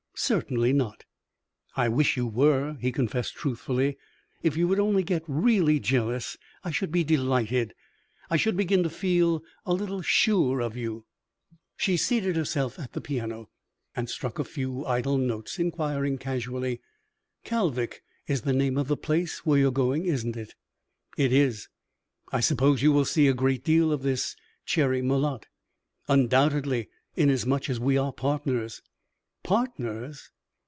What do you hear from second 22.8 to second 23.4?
you will see a